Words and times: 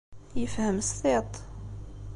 Yefhem 0.39 0.77
s 0.87 0.89
tiṭ. 0.99 1.31